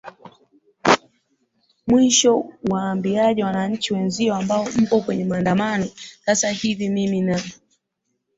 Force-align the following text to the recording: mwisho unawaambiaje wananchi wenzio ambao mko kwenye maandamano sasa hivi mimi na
mwisho 1.87 2.37
unawaambiaje 2.39 3.43
wananchi 3.43 3.93
wenzio 3.93 4.35
ambao 4.35 4.67
mko 4.77 5.01
kwenye 5.01 5.25
maandamano 5.25 5.85
sasa 6.25 6.51
hivi 6.51 6.89
mimi 6.89 7.21
na 7.21 7.41